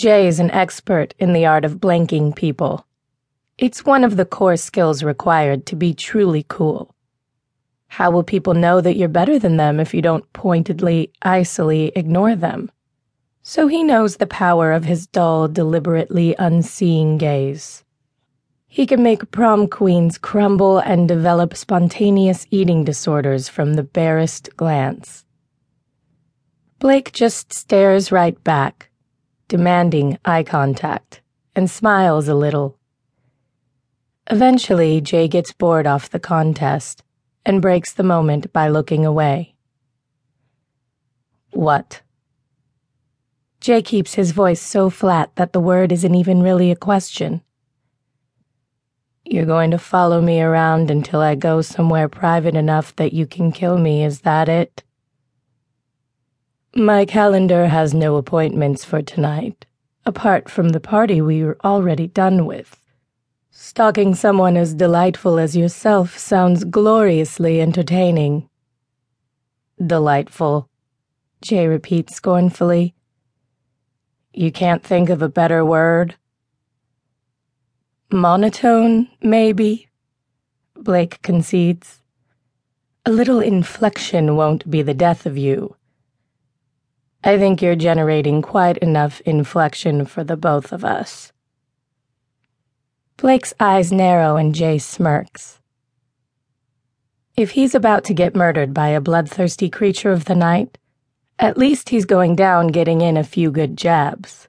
[0.00, 2.86] Jay is an expert in the art of blanking people.
[3.58, 6.94] It's one of the core skills required to be truly cool.
[7.88, 12.34] How will people know that you're better than them if you don't pointedly, icily ignore
[12.34, 12.72] them?
[13.42, 17.84] So he knows the power of his dull, deliberately unseeing gaze.
[18.68, 25.26] He can make prom queens crumble and develop spontaneous eating disorders from the barest glance.
[26.78, 28.89] Blake just stares right back,
[29.50, 31.20] demanding eye contact,
[31.56, 32.78] and smiles a little.
[34.30, 37.02] Eventually, Jay gets bored off the contest
[37.44, 39.56] and breaks the moment by looking away.
[41.50, 42.00] What?
[43.60, 47.42] Jay keeps his voice so flat that the word isn't even really a question.
[49.24, 53.50] You're going to follow me around until I go somewhere private enough that you can
[53.50, 54.84] kill me, is that it?
[56.74, 59.66] My calendar has no appointments for tonight,
[60.06, 62.80] apart from the party we are already done with.
[63.50, 68.48] Stalking someone as delightful as yourself sounds gloriously entertaining.
[69.84, 70.68] Delightful,
[71.42, 72.94] Jay repeats scornfully.
[74.32, 76.14] You can't think of a better word?
[78.12, 79.88] Monotone, maybe?
[80.76, 82.00] Blake concedes.
[83.04, 85.74] A little inflection won't be the death of you.
[87.22, 91.32] I think you're generating quite enough inflection for the both of us.
[93.18, 95.60] Blake's eyes narrow and Jay smirks.
[97.36, 100.78] If he's about to get murdered by a bloodthirsty creature of the night,
[101.38, 104.48] at least he's going down getting in a few good jabs.